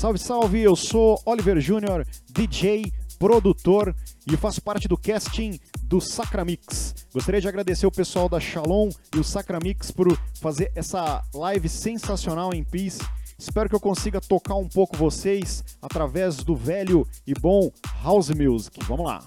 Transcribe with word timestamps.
Salve, 0.00 0.18
salve! 0.18 0.62
Eu 0.62 0.74
sou 0.74 1.20
Oliver 1.26 1.60
Júnior, 1.60 2.06
DJ, 2.32 2.90
produtor 3.18 3.94
e 4.26 4.34
faço 4.34 4.62
parte 4.62 4.88
do 4.88 4.96
casting 4.96 5.60
do 5.82 6.00
Sacramix. 6.00 6.94
Gostaria 7.12 7.38
de 7.38 7.46
agradecer 7.46 7.86
o 7.86 7.92
pessoal 7.92 8.26
da 8.26 8.40
Shalom 8.40 8.88
e 9.14 9.18
o 9.18 9.22
Sacramix 9.22 9.90
por 9.90 10.18
fazer 10.40 10.72
essa 10.74 11.22
live 11.34 11.68
sensacional 11.68 12.54
em 12.54 12.64
Peace. 12.64 13.06
Espero 13.38 13.68
que 13.68 13.74
eu 13.74 13.80
consiga 13.80 14.22
tocar 14.22 14.54
um 14.54 14.66
pouco 14.66 14.96
vocês 14.96 15.62
através 15.82 16.36
do 16.36 16.56
velho 16.56 17.06
e 17.26 17.34
bom 17.34 17.70
House 18.02 18.30
Music. 18.30 18.82
Vamos 18.86 19.04
lá! 19.04 19.22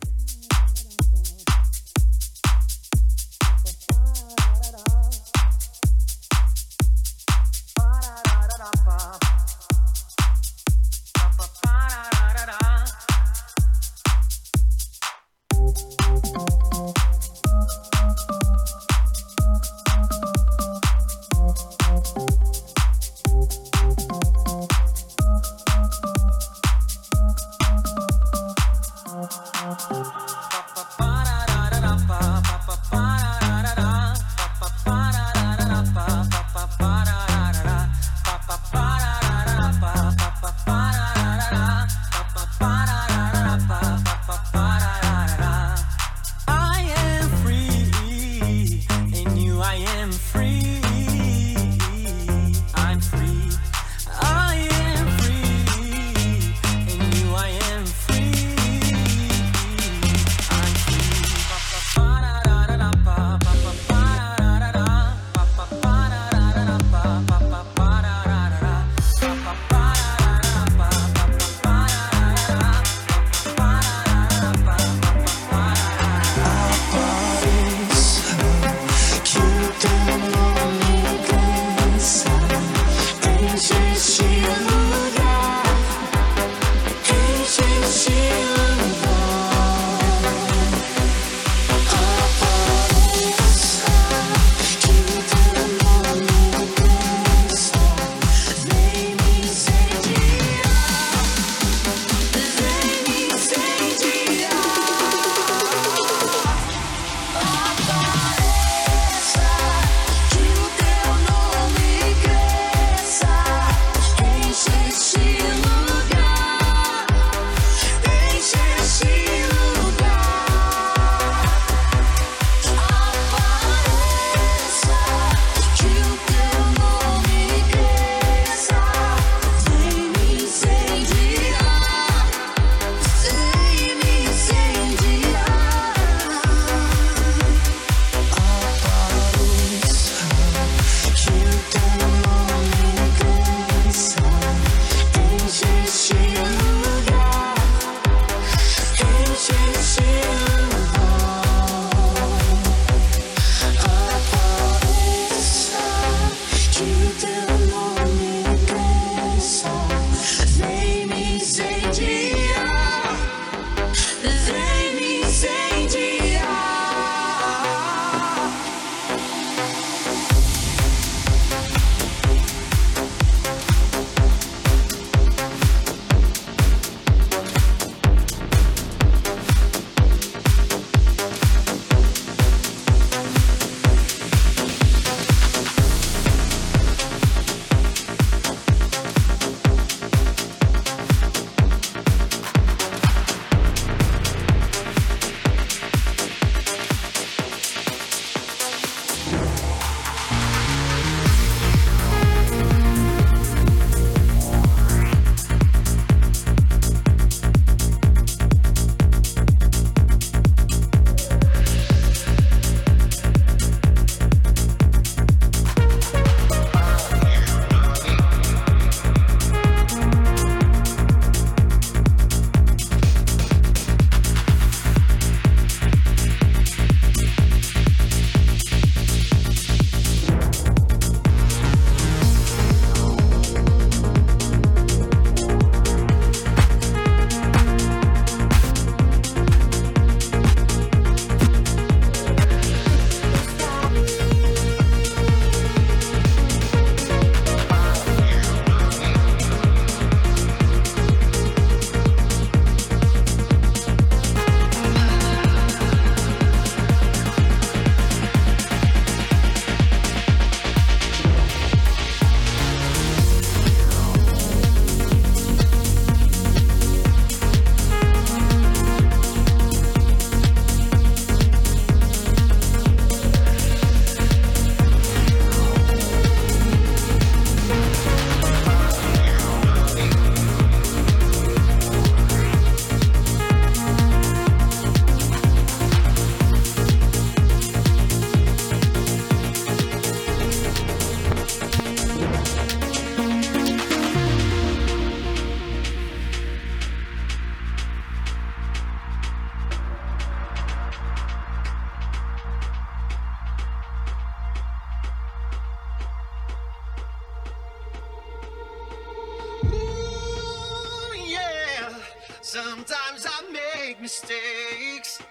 Sometimes 312.85 313.25
I 313.25 313.41
make 313.50 314.01
mistakes, 314.01 315.21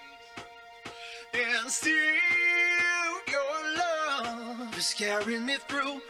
and 1.34 1.70
still 1.70 1.92
your 3.30 3.76
love 3.76 4.78
is 4.78 4.94
carrying 4.94 5.44
me 5.44 5.56
through. 5.68 6.00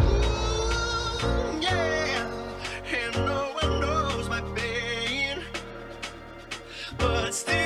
Ooh, 0.00 0.18
yeah, 1.60 2.26
and 2.92 3.14
no 3.14 3.52
one 3.60 3.80
knows 3.80 4.28
my 4.28 4.40
pain, 4.56 5.44
but 6.98 7.32
still 7.32 7.59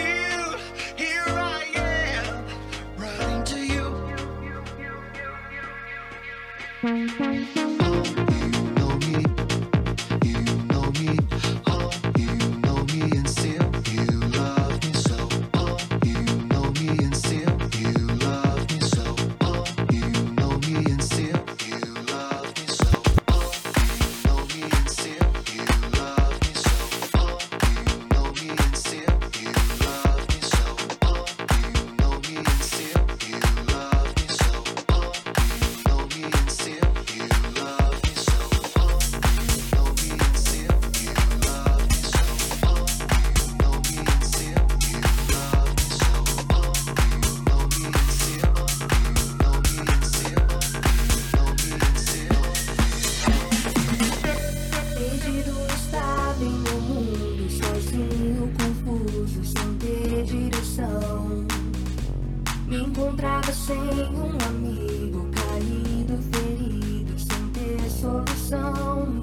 Me 62.74 62.80
encontrava 62.82 63.52
sem 63.52 63.78
um 63.78 64.36
amigo, 64.48 65.30
caído, 65.30 66.18
ferido, 66.32 67.14
sem 67.16 67.48
ter 67.50 67.88
solução. 67.88 69.20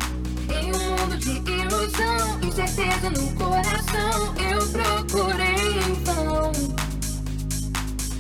Em 0.49 0.71
um 0.71 0.79
mundo 0.79 1.17
de 1.17 1.31
ilusão, 1.51 2.39
incerteza 2.41 3.09
no 3.09 3.33
coração, 3.33 4.33
eu 4.39 4.65
procurei 4.69 5.79
em 5.79 5.93
vão. 6.05 6.53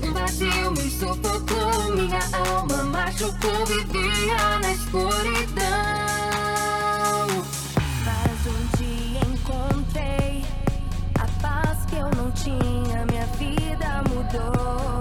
Um 0.03 0.13
vazio 0.13 0.71
me 0.71 0.91
sufocou, 0.91 1.95
minha 1.95 2.19
alma 2.33 2.83
machucou, 2.83 3.65
vivia 3.67 4.59
na 4.59 4.71
escuridão. 4.73 5.61
Mas 8.03 8.47
um 8.47 8.77
dia 8.77 9.21
encontrei 9.33 10.43
a 11.17 11.25
paz 11.41 11.85
que 11.85 11.95
eu 11.95 12.11
não 12.17 12.29
tinha, 12.31 13.05
minha 13.05 13.25
vida 13.37 14.03
mudou. 14.09 15.00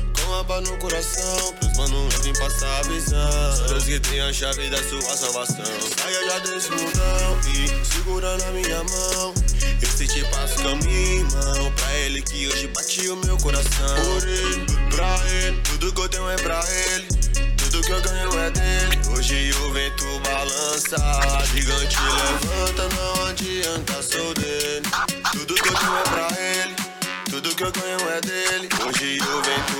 com 0.31 0.39
a 0.39 0.43
paz 0.45 0.69
no 0.69 0.77
coração, 0.77 1.53
pros 1.59 1.77
manos 1.77 2.13
eu 2.13 2.21
vim 2.21 2.33
passar 2.33 2.79
a 2.79 2.83
visão. 2.83 3.67
Deus 3.67 3.83
que 3.83 3.99
tem 3.99 4.21
a 4.21 4.31
chave 4.31 4.69
da 4.69 4.77
sua 4.77 5.01
salvação. 5.01 5.65
Saia 5.97 6.25
já 6.25 6.39
desse 6.39 6.71
mundão 6.71 7.39
e 7.53 7.85
segura 7.85 8.37
na 8.37 8.51
minha 8.51 8.81
mão. 8.83 9.33
Eu 9.81 9.89
sei 9.89 10.07
te 10.07 10.23
passo 10.25 10.55
caminho, 10.63 11.27
irmão. 11.27 11.71
Pra 11.73 11.93
Ele 11.97 12.21
que 12.21 12.47
hoje 12.47 12.67
bate 12.67 13.09
o 13.09 13.17
meu 13.25 13.37
coração. 13.39 13.95
Por 14.05 14.27
Ele, 14.27 14.65
pra 14.89 15.19
Ele, 15.27 15.61
tudo 15.63 15.91
que 15.91 15.99
eu 15.99 16.09
tenho 16.09 16.29
é 16.29 16.35
pra 16.37 16.63
Ele. 16.69 17.07
Tudo 17.57 17.81
que 17.81 17.91
eu 17.91 18.01
ganho 18.01 18.39
é 18.39 18.51
dele. 18.51 18.99
Hoje 19.13 19.51
o 19.51 19.71
vento 19.71 20.05
balança, 20.19 20.97
gigante 21.53 21.97
levanta, 22.01 22.89
não 22.95 23.25
adianta, 23.27 24.01
sou 24.01 24.33
dele. 24.33 24.87
Tudo 25.31 25.55
que 25.55 25.67
eu 25.67 25.73
tenho 25.73 25.97
é 25.97 26.03
pra 26.03 26.27
ele. 26.39 26.75
Tudo 27.29 27.55
que 27.55 27.63
eu 27.63 27.71
ganho 27.71 28.09
é 28.09 28.21
dele. 28.21 28.69
Hoje 28.85 29.17
o 29.21 29.41
vento 29.41 29.70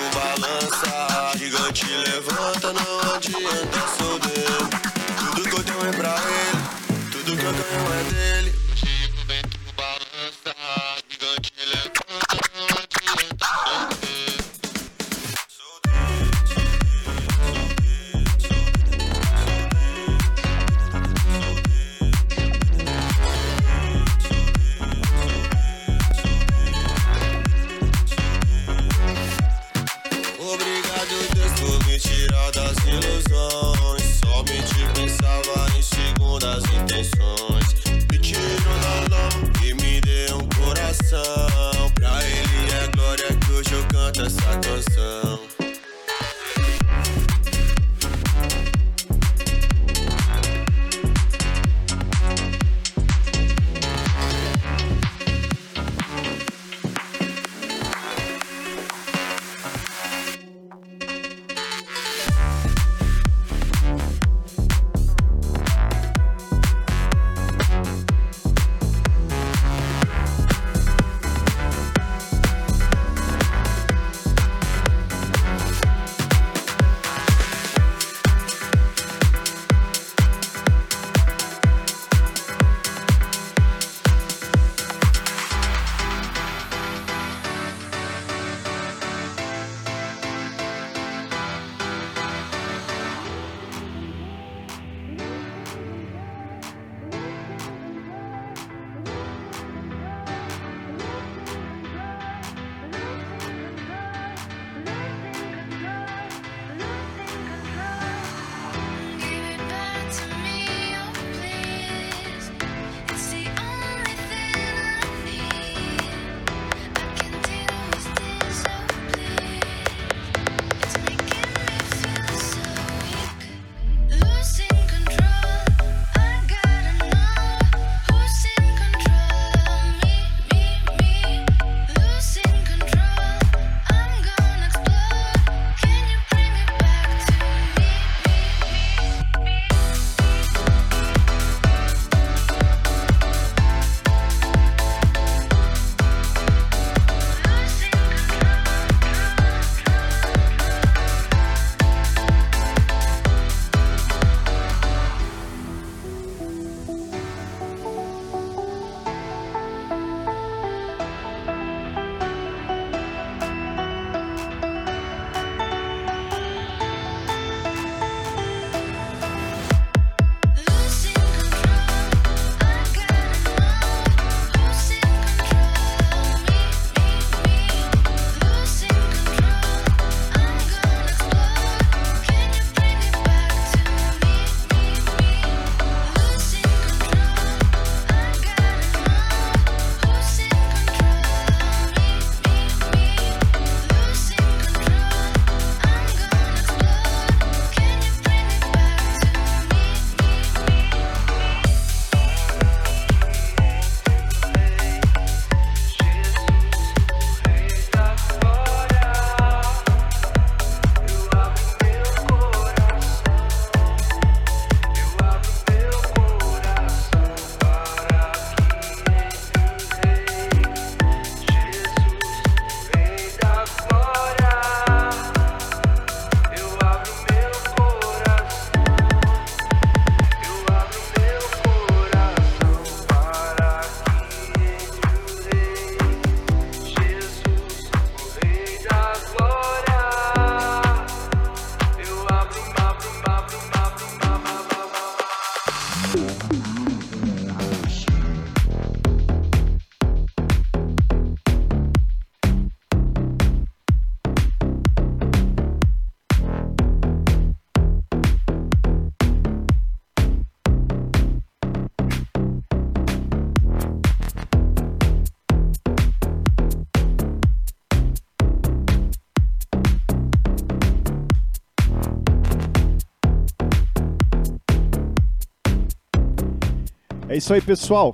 É 277.32 277.38
isso 277.38 277.54
aí, 277.54 277.62
pessoal. 277.62 278.14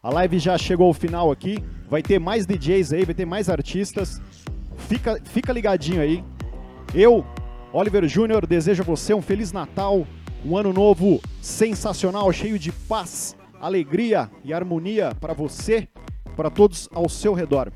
A 0.00 0.10
live 0.10 0.38
já 0.38 0.56
chegou 0.56 0.86
ao 0.86 0.94
final 0.94 1.32
aqui. 1.32 1.58
Vai 1.88 2.00
ter 2.00 2.20
mais 2.20 2.46
DJs 2.46 2.92
aí, 2.92 3.04
vai 3.04 3.16
ter 3.16 3.24
mais 3.24 3.50
artistas. 3.50 4.22
Fica, 4.76 5.20
fica 5.24 5.52
ligadinho 5.52 6.00
aí. 6.00 6.22
Eu, 6.94 7.26
Oliver 7.72 8.06
Júnior, 8.06 8.46
desejo 8.46 8.84
a 8.84 8.86
você 8.86 9.12
um 9.12 9.20
Feliz 9.20 9.50
Natal, 9.50 10.06
um 10.46 10.56
ano 10.56 10.72
novo 10.72 11.20
sensacional, 11.42 12.32
cheio 12.32 12.60
de 12.60 12.70
paz, 12.70 13.36
alegria 13.60 14.30
e 14.44 14.54
harmonia 14.54 15.12
para 15.20 15.34
você, 15.34 15.88
para 16.36 16.48
todos 16.48 16.88
ao 16.94 17.08
seu 17.08 17.34
redor. 17.34 17.72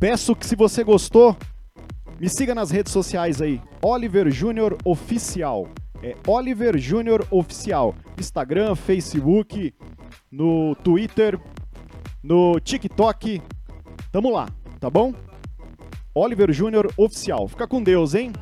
Peço 0.00 0.34
que 0.34 0.46
se 0.46 0.56
você 0.56 0.82
gostou, 0.82 1.36
me 2.18 2.30
siga 2.30 2.54
nas 2.54 2.70
redes 2.70 2.90
sociais 2.90 3.42
aí, 3.42 3.60
Oliver 3.82 4.30
Júnior 4.30 4.78
Oficial. 4.82 5.68
É 6.02 6.14
Oliver 6.26 6.78
Júnior 6.78 7.26
Oficial. 7.30 7.94
Instagram, 8.18 8.74
Facebook, 8.74 9.74
no 10.30 10.74
Twitter, 10.76 11.38
no 12.22 12.60
TikTok. 12.60 13.42
Tamo 14.12 14.30
lá, 14.30 14.48
tá 14.78 14.88
bom? 14.88 15.12
Oliver 16.14 16.52
Júnior 16.52 16.92
Oficial. 16.96 17.48
Fica 17.48 17.66
com 17.66 17.82
Deus, 17.82 18.14
hein? 18.14 18.32